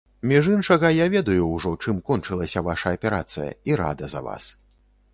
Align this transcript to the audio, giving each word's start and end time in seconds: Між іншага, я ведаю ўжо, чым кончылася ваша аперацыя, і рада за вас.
Між 0.29 0.45
іншага, 0.53 0.89
я 0.99 1.05
ведаю 1.15 1.43
ўжо, 1.51 1.75
чым 1.85 2.01
кончылася 2.09 2.65
ваша 2.71 2.97
аперацыя, 2.99 3.49
і 3.71 3.81
рада 3.87 4.05
за 4.17 4.27
вас. 4.31 4.53